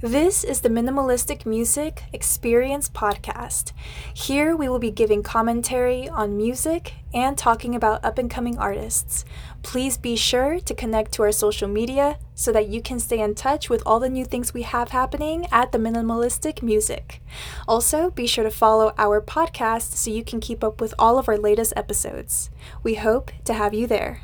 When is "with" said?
13.70-13.84, 20.80-20.92